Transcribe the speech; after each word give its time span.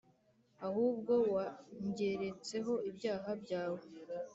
ahubwo 0.67 1.13
wangeretseho 1.35 2.73
ibyaha 2.89 3.29
byawe, 3.43 3.81